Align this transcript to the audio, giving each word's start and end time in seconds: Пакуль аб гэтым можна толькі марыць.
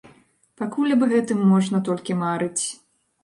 Пакуль 0.61 0.93
аб 0.95 1.03
гэтым 1.11 1.43
можна 1.51 1.83
толькі 1.91 2.17
марыць. 2.25 2.65